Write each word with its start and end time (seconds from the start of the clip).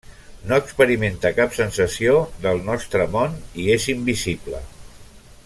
No 0.51 0.55
experimenta 0.61 1.31
cap 1.39 1.53
sensació 1.57 2.15
del 2.47 2.65
nostre 2.71 3.07
món 3.17 3.37
i 3.65 3.69
és 3.77 3.87
invisible. 3.95 4.65